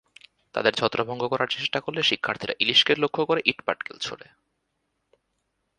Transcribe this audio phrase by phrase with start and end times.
[0.55, 4.27] তাদের ছত্রভঙ্গ করার চেষ্টা করলে শিক্ষার্থীরা পুলিশকে লক্ষ্য করে ইটপাটকেল ছোড়ে।